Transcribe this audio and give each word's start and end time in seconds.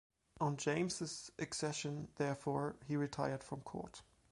On 0.39 0.57
James's 0.57 1.29
accession, 1.37 2.07
therefore, 2.15 2.75
he 2.87 2.97
retired 2.97 3.43
from 3.43 3.61
court. 3.61 4.01